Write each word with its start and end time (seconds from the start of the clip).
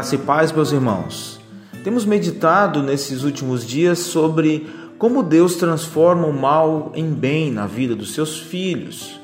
Graça 0.00 0.14
e 0.14 0.18
paz, 0.18 0.50
meus 0.50 0.72
irmãos. 0.72 1.38
Temos 1.84 2.06
meditado 2.06 2.82
nesses 2.82 3.22
últimos 3.22 3.66
dias 3.66 3.98
sobre 3.98 4.66
como 4.96 5.22
Deus 5.22 5.56
transforma 5.56 6.26
o 6.26 6.32
mal 6.32 6.90
em 6.94 7.12
bem 7.12 7.52
na 7.52 7.66
vida 7.66 7.94
dos 7.94 8.14
seus 8.14 8.38
filhos 8.38 9.20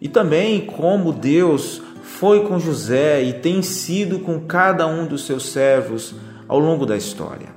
e 0.00 0.06
também 0.06 0.60
como 0.60 1.12
Deus 1.12 1.82
foi 2.04 2.44
com 2.46 2.60
José 2.60 3.24
e 3.24 3.32
tem 3.32 3.62
sido 3.62 4.20
com 4.20 4.38
cada 4.38 4.86
um 4.86 5.06
dos 5.06 5.26
seus 5.26 5.46
servos 5.46 6.14
ao 6.46 6.60
longo 6.60 6.86
da 6.86 6.96
história. 6.96 7.48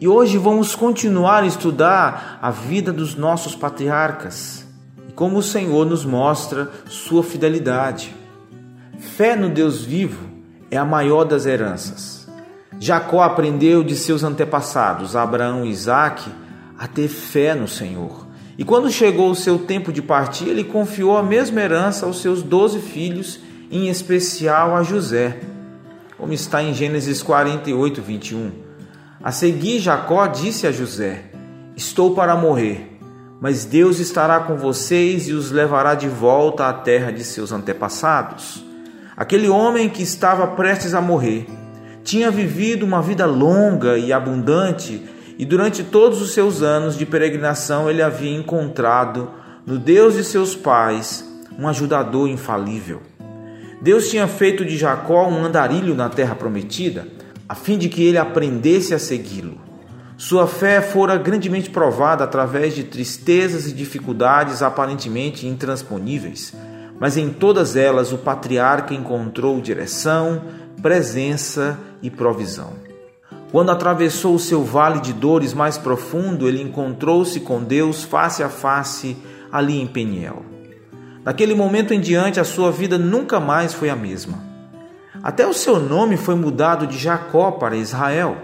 E 0.00 0.08
hoje 0.08 0.38
vamos 0.38 0.74
continuar 0.74 1.44
a 1.44 1.46
estudar 1.46 2.40
a 2.42 2.50
vida 2.50 2.92
dos 2.92 3.14
nossos 3.14 3.54
patriarcas 3.54 4.66
e 5.08 5.12
como 5.12 5.38
o 5.38 5.42
Senhor 5.42 5.86
nos 5.86 6.04
mostra 6.04 6.68
sua 6.88 7.22
fidelidade. 7.22 8.12
Fé 8.98 9.36
no 9.36 9.48
Deus 9.48 9.84
vivo 9.84 10.29
é 10.70 10.76
a 10.76 10.84
maior 10.84 11.24
das 11.24 11.46
heranças. 11.46 12.28
Jacó 12.78 13.22
aprendeu 13.22 13.82
de 13.82 13.96
seus 13.96 14.24
antepassados, 14.24 15.16
Abraão 15.16 15.66
e 15.66 15.70
Isaque, 15.70 16.30
a 16.78 16.86
ter 16.86 17.08
fé 17.08 17.54
no 17.54 17.68
Senhor. 17.68 18.26
E 18.56 18.64
quando 18.64 18.90
chegou 18.90 19.30
o 19.30 19.34
seu 19.34 19.58
tempo 19.58 19.92
de 19.92 20.00
partir, 20.00 20.48
ele 20.48 20.64
confiou 20.64 21.16
a 21.16 21.22
mesma 21.22 21.60
herança 21.60 22.06
aos 22.06 22.20
seus 22.20 22.42
doze 22.42 22.78
filhos, 22.78 23.40
em 23.70 23.88
especial 23.88 24.74
a 24.74 24.82
José, 24.82 25.40
como 26.16 26.32
está 26.32 26.62
em 26.62 26.74
Gênesis 26.74 27.22
48, 27.22 28.02
21. 28.02 28.50
A 29.22 29.30
seguir, 29.30 29.78
Jacó 29.78 30.26
disse 30.26 30.66
a 30.66 30.72
José: 30.72 31.24
Estou 31.76 32.14
para 32.14 32.36
morrer, 32.36 32.98
mas 33.40 33.64
Deus 33.64 33.98
estará 33.98 34.40
com 34.40 34.56
vocês 34.56 35.28
e 35.28 35.32
os 35.32 35.50
levará 35.50 35.94
de 35.94 36.08
volta 36.08 36.66
à 36.66 36.72
terra 36.72 37.10
de 37.10 37.24
seus 37.24 37.52
antepassados. 37.52 38.69
Aquele 39.20 39.50
homem 39.50 39.90
que 39.90 40.02
estava 40.02 40.46
prestes 40.46 40.94
a 40.94 41.00
morrer 41.02 41.46
tinha 42.02 42.30
vivido 42.30 42.86
uma 42.86 43.02
vida 43.02 43.26
longa 43.26 43.98
e 43.98 44.14
abundante, 44.14 45.02
e 45.36 45.44
durante 45.44 45.84
todos 45.84 46.22
os 46.22 46.32
seus 46.32 46.62
anos 46.62 46.96
de 46.96 47.04
peregrinação 47.04 47.90
ele 47.90 48.00
havia 48.00 48.34
encontrado 48.34 49.30
no 49.66 49.78
Deus 49.78 50.14
de 50.14 50.24
seus 50.24 50.56
pais 50.56 51.22
um 51.58 51.68
ajudador 51.68 52.30
infalível. 52.30 53.02
Deus 53.82 54.08
tinha 54.08 54.26
feito 54.26 54.64
de 54.64 54.78
Jacó 54.78 55.28
um 55.28 55.44
andarilho 55.44 55.94
na 55.94 56.08
terra 56.08 56.34
prometida, 56.34 57.06
a 57.46 57.54
fim 57.54 57.76
de 57.76 57.90
que 57.90 58.02
ele 58.02 58.16
aprendesse 58.16 58.94
a 58.94 58.98
segui-lo. 58.98 59.60
Sua 60.16 60.46
fé 60.46 60.80
fora 60.80 61.18
grandemente 61.18 61.68
provada 61.68 62.24
através 62.24 62.74
de 62.74 62.84
tristezas 62.84 63.66
e 63.66 63.74
dificuldades 63.74 64.62
aparentemente 64.62 65.46
intransponíveis 65.46 66.54
mas 67.00 67.16
em 67.16 67.30
todas 67.30 67.76
elas 67.76 68.12
o 68.12 68.18
patriarca 68.18 68.92
encontrou 68.92 69.58
direção, 69.58 70.42
presença 70.82 71.78
e 72.02 72.10
provisão. 72.10 72.74
Quando 73.50 73.70
atravessou 73.70 74.34
o 74.34 74.38
seu 74.38 74.62
vale 74.62 75.00
de 75.00 75.14
dores 75.14 75.54
mais 75.54 75.78
profundo, 75.78 76.46
ele 76.46 76.62
encontrou-se 76.62 77.40
com 77.40 77.64
Deus 77.64 78.04
face 78.04 78.42
a 78.42 78.50
face 78.50 79.16
ali 79.50 79.80
em 79.80 79.86
Peniel. 79.86 80.44
Daquele 81.24 81.54
momento 81.54 81.94
em 81.94 82.00
diante, 82.00 82.38
a 82.38 82.44
sua 82.44 82.70
vida 82.70 82.98
nunca 82.98 83.40
mais 83.40 83.72
foi 83.72 83.88
a 83.88 83.96
mesma. 83.96 84.38
Até 85.22 85.46
o 85.46 85.54
seu 85.54 85.80
nome 85.80 86.16
foi 86.16 86.34
mudado 86.34 86.86
de 86.86 86.98
Jacó 86.98 87.50
para 87.52 87.76
Israel. 87.76 88.36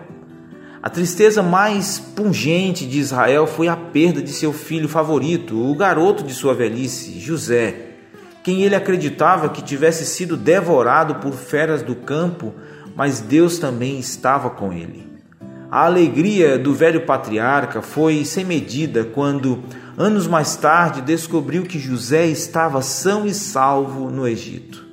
A 0.83 0.91
tristeza 0.91 1.43
mais 1.43 1.99
pungente 1.99 2.87
de 2.87 2.99
Israel 2.99 3.47
foi 3.47 3.69
a 3.69 3.77
perda 3.77 4.23
de 4.23 4.31
seu 4.31 4.53
filho 4.53 4.89
favorito, 4.89 5.59
o 5.59 5.75
garoto 5.75 6.25
de 6.25 6.34
sua 6.34 6.55
velhice, 6.55 7.19
José 7.19 7.86
quem 8.47 8.62
ele 8.62 8.77
acreditava 8.77 9.48
que 9.48 9.61
tivesse 9.61 10.06
sido 10.06 10.37
devorado 10.37 11.16
por 11.16 11.32
feras 11.32 11.82
do 11.82 11.97
campo, 11.97 12.54
mas 12.94 13.19
Deus 13.21 13.59
também 13.59 13.98
estava 13.98 14.50
com 14.50 14.72
ele. 14.72 15.04
A 15.69 15.84
alegria 15.84 16.56
do 16.56 16.72
velho 16.72 17.04
patriarca 17.04 17.82
foi 17.82 18.25
sem 18.25 18.44
medida 18.44 19.03
quando, 19.03 19.65
anos 19.98 20.28
mais 20.28 20.54
tarde, 20.54 21.00
descobriu 21.00 21.65
que 21.65 21.76
José 21.76 22.26
estava 22.26 22.82
são 22.82 23.26
e 23.26 23.34
salvo 23.34 24.12
no 24.12 24.28
Egito. 24.28 24.87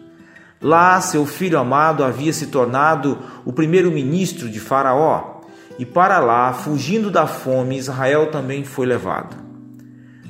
Lá, 0.59 0.99
seu 0.99 1.23
filho 1.23 1.59
amado 1.59 2.03
havia 2.03 2.33
se 2.33 2.47
tornado 2.47 3.19
o 3.45 3.53
primeiro-ministro 3.53 4.49
de 4.49 4.59
Faraó, 4.59 5.41
e 5.77 5.85
para 5.85 6.17
lá, 6.17 6.53
fugindo 6.53 7.11
da 7.11 7.27
fome, 7.27 7.77
Israel 7.77 8.31
também 8.31 8.63
foi 8.63 8.87
levado. 8.87 9.52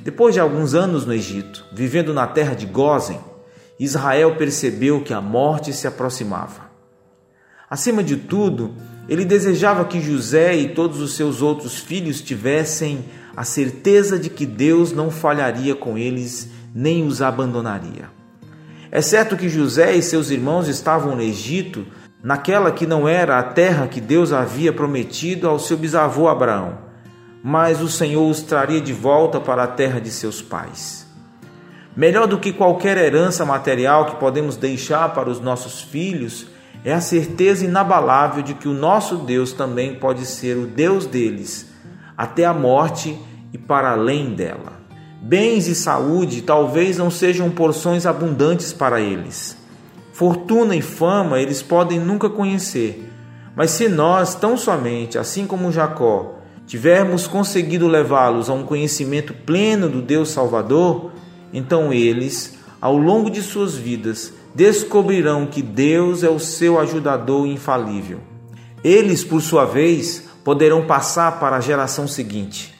Depois 0.04 0.34
de 0.34 0.40
alguns 0.40 0.74
anos 0.74 1.06
no 1.06 1.14
Egito, 1.14 1.64
vivendo 1.72 2.12
na 2.12 2.26
terra 2.26 2.52
de 2.52 2.66
Gozen, 2.66 3.18
Israel 3.80 4.36
percebeu 4.36 5.00
que 5.00 5.14
a 5.14 5.20
morte 5.20 5.72
se 5.72 5.86
aproximava. 5.86 6.70
Acima 7.70 8.02
de 8.04 8.18
tudo, 8.18 8.74
ele 9.08 9.24
desejava 9.24 9.86
que 9.86 10.02
José 10.02 10.54
e 10.56 10.74
todos 10.74 11.00
os 11.00 11.16
seus 11.16 11.40
outros 11.40 11.78
filhos 11.78 12.20
tivessem 12.20 13.02
a 13.34 13.44
certeza 13.44 14.18
de 14.18 14.28
que 14.28 14.44
Deus 14.44 14.92
não 14.92 15.10
falharia 15.10 15.74
com 15.74 15.96
eles 15.96 16.50
nem 16.74 17.06
os 17.06 17.22
abandonaria. 17.22 18.10
É 18.92 19.00
certo 19.00 19.38
que 19.38 19.48
José 19.48 19.96
e 19.96 20.02
seus 20.02 20.28
irmãos 20.28 20.68
estavam 20.68 21.16
no 21.16 21.22
Egito, 21.22 21.86
naquela 22.22 22.70
que 22.70 22.86
não 22.86 23.08
era 23.08 23.38
a 23.38 23.42
terra 23.42 23.88
que 23.88 24.02
Deus 24.02 24.34
havia 24.34 24.70
prometido 24.70 25.48
ao 25.48 25.58
seu 25.58 25.78
bisavô 25.78 26.28
Abraão 26.28 26.83
mas 27.46 27.82
o 27.82 27.90
Senhor 27.90 28.26
os 28.26 28.40
traria 28.40 28.80
de 28.80 28.94
volta 28.94 29.38
para 29.38 29.64
a 29.64 29.66
terra 29.66 30.00
de 30.00 30.10
seus 30.10 30.40
pais. 30.40 31.06
Melhor 31.94 32.26
do 32.26 32.38
que 32.38 32.54
qualquer 32.54 32.96
herança 32.96 33.44
material 33.44 34.06
que 34.06 34.16
podemos 34.16 34.56
deixar 34.56 35.12
para 35.12 35.28
os 35.28 35.40
nossos 35.40 35.82
filhos 35.82 36.46
é 36.82 36.94
a 36.94 37.02
certeza 37.02 37.66
inabalável 37.66 38.42
de 38.42 38.54
que 38.54 38.66
o 38.66 38.72
nosso 38.72 39.18
Deus 39.18 39.52
também 39.52 39.94
pode 39.94 40.24
ser 40.24 40.56
o 40.56 40.66
Deus 40.66 41.04
deles, 41.04 41.70
até 42.16 42.46
a 42.46 42.54
morte 42.54 43.14
e 43.52 43.58
para 43.58 43.90
além 43.90 44.34
dela. 44.34 44.80
Bens 45.20 45.68
e 45.68 45.74
saúde 45.74 46.40
talvez 46.40 46.96
não 46.96 47.10
sejam 47.10 47.50
porções 47.50 48.06
abundantes 48.06 48.72
para 48.72 49.02
eles. 49.02 49.54
Fortuna 50.14 50.74
e 50.74 50.80
fama 50.80 51.38
eles 51.38 51.60
podem 51.60 52.00
nunca 52.00 52.30
conhecer, 52.30 53.06
mas 53.54 53.70
se 53.70 53.86
nós, 53.86 54.34
tão 54.34 54.56
somente, 54.56 55.18
assim 55.18 55.46
como 55.46 55.70
Jacó, 55.70 56.42
tivermos 56.66 57.26
conseguido 57.26 57.86
levá-los 57.86 58.48
a 58.48 58.52
um 58.52 58.64
conhecimento 58.64 59.32
pleno 59.32 59.88
do 59.88 60.00
Deus 60.00 60.30
Salvador, 60.30 61.12
então 61.52 61.92
eles, 61.92 62.58
ao 62.80 62.96
longo 62.96 63.30
de 63.30 63.42
suas 63.42 63.74
vidas, 63.74 64.32
descobrirão 64.54 65.46
que 65.46 65.62
Deus 65.62 66.22
é 66.22 66.28
o 66.28 66.38
seu 66.38 66.78
ajudador 66.78 67.46
infalível. 67.46 68.20
Eles, 68.82 69.24
por 69.24 69.40
sua 69.40 69.64
vez, 69.64 70.24
poderão 70.44 70.86
passar 70.86 71.40
para 71.40 71.56
a 71.56 71.60
geração 71.60 72.06
seguinte, 72.06 72.74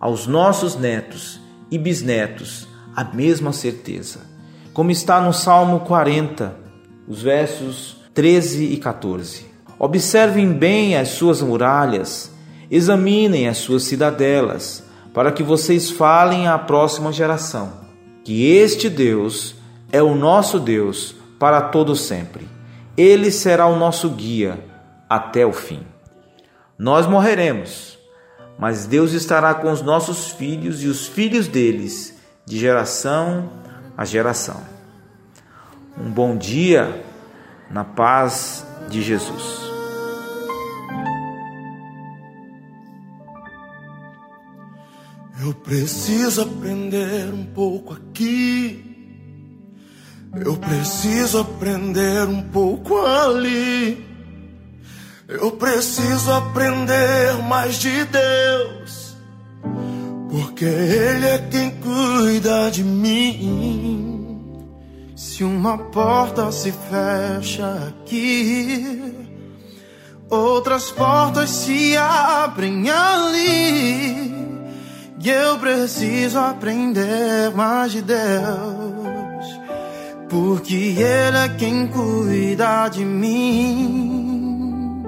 aos 0.00 0.26
nossos 0.26 0.76
netos 0.76 1.40
e 1.70 1.78
bisnetos, 1.78 2.68
a 2.94 3.04
mesma 3.04 3.52
certeza. 3.52 4.20
Como 4.72 4.90
está 4.90 5.20
no 5.20 5.32
Salmo 5.32 5.80
40, 5.80 6.56
os 7.08 7.22
versos 7.22 7.96
13 8.12 8.64
e 8.64 8.76
14. 8.76 9.46
Observem 9.78 10.52
bem 10.52 10.96
as 10.96 11.10
suas 11.10 11.40
muralhas, 11.40 12.30
Examinem 12.70 13.48
as 13.48 13.58
suas 13.58 13.84
cidadelas, 13.84 14.84
para 15.12 15.30
que 15.30 15.42
vocês 15.42 15.90
falem 15.90 16.48
à 16.48 16.58
próxima 16.58 17.12
geração 17.12 17.84
que 18.24 18.46
este 18.46 18.88
Deus 18.88 19.54
é 19.92 20.02
o 20.02 20.14
nosso 20.14 20.58
Deus 20.58 21.14
para 21.38 21.60
todo 21.60 21.94
sempre. 21.94 22.48
Ele 22.96 23.30
será 23.30 23.66
o 23.66 23.76
nosso 23.76 24.08
guia 24.08 24.58
até 25.08 25.44
o 25.44 25.52
fim. 25.52 25.86
Nós 26.78 27.06
morreremos, 27.06 27.98
mas 28.58 28.86
Deus 28.86 29.12
estará 29.12 29.54
com 29.54 29.70
os 29.70 29.82
nossos 29.82 30.30
filhos 30.30 30.82
e 30.82 30.88
os 30.88 31.06
filhos 31.06 31.46
deles, 31.46 32.18
de 32.46 32.58
geração 32.58 33.50
a 33.96 34.04
geração. 34.04 34.60
Um 35.98 36.10
bom 36.10 36.36
dia 36.36 37.04
na 37.70 37.84
paz 37.84 38.66
de 38.88 39.02
Jesus. 39.02 39.63
Eu 45.44 45.52
preciso 45.52 46.40
aprender 46.40 47.30
um 47.30 47.44
pouco 47.44 47.92
aqui. 47.92 48.82
Eu 50.34 50.56
preciso 50.56 51.40
aprender 51.40 52.26
um 52.26 52.40
pouco 52.48 52.96
ali. 53.04 54.02
Eu 55.28 55.50
preciso 55.50 56.32
aprender 56.32 57.34
mais 57.46 57.74
de 57.74 58.06
Deus. 58.06 59.16
Porque 60.30 60.64
Ele 60.64 61.26
é 61.26 61.38
quem 61.50 61.72
cuida 61.72 62.70
de 62.70 62.82
mim. 62.82 64.50
Se 65.14 65.44
uma 65.44 65.76
porta 65.76 66.50
se 66.52 66.72
fecha 66.72 67.88
aqui, 67.88 69.14
outras 70.30 70.90
portas 70.90 71.50
se 71.50 71.94
abrem 71.98 72.88
ali. 72.88 73.63
E 75.24 75.30
eu 75.30 75.58
preciso 75.58 76.38
aprender 76.38 77.50
mais 77.56 77.92
de 77.92 78.02
Deus, 78.02 79.60
porque 80.28 80.74
Ele 80.74 81.38
é 81.38 81.48
quem 81.56 81.86
cuida 81.86 82.90
de 82.90 83.06
mim. 83.06 85.02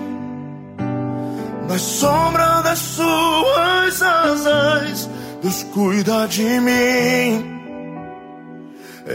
Na 1.69 1.79
sombra 1.79 2.61
das 2.63 2.81
suas 2.81 4.03
asas, 4.03 5.09
Deus 5.41 5.63
cuida 5.73 6.27
de 6.27 6.59
mim. 6.59 7.60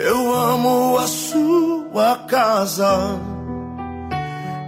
Eu 0.04 0.34
amo 0.36 0.98
a 0.98 1.08
sua 1.08 2.18
casa 2.28 3.18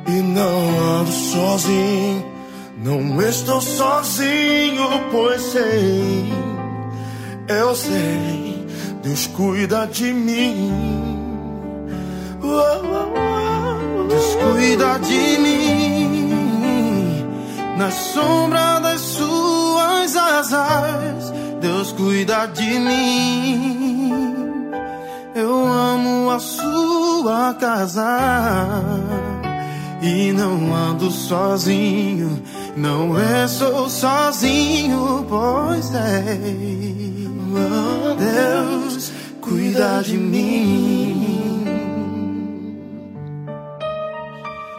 e 0.08 0.22
não 0.22 1.00
ando 1.00 1.12
sozinho. 1.12 2.26
Não 2.78 3.22
estou 3.22 3.60
sozinho, 3.60 4.88
pois 5.12 5.42
sei, 5.42 6.32
eu 7.50 7.76
sei, 7.76 8.68
Deus 9.04 9.28
cuida 9.28 9.86
de 9.88 10.14
mim. 10.14 10.72
Deus 14.08 14.36
cuida 14.36 15.00
de 15.00 15.38
mim 15.40 16.38
na 17.78 17.92
sombra 17.92 18.80
das 18.80 19.02
suas 19.02 20.16
asas. 20.16 21.34
Deus 21.60 21.92
cuida 21.92 22.46
de 22.46 22.80
mim. 22.80 24.27
Sua 26.40 27.54
casa 27.56 28.82
e 30.02 30.32
não 30.32 30.74
ando 30.74 31.10
sozinho. 31.10 32.42
Não 32.76 33.16
estou 33.44 33.90
sozinho, 33.90 35.26
pois 35.28 35.94
é. 35.94 36.24
Deus 38.18 39.12
cuida 39.42 40.02
de 40.04 40.18
mim. 40.18 41.64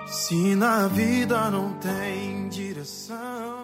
Se 0.07 0.55
na 0.55 0.87
vida 0.87 1.51
não 1.51 1.73
tem 1.75 2.49
direção. 2.49 3.58